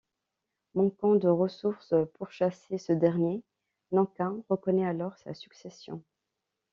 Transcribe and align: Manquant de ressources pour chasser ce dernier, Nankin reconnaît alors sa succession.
Manquant 0.73 1.13
de 1.15 1.27
ressources 1.27 1.93
pour 2.15 2.31
chasser 2.31 2.79
ce 2.79 2.91
dernier, 2.91 3.43
Nankin 3.91 4.43
reconnaît 4.49 4.87
alors 4.87 5.15
sa 5.19 5.35
succession. 5.35 6.01